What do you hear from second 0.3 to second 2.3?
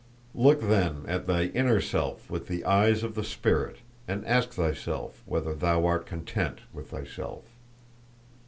"Look then at thy inner self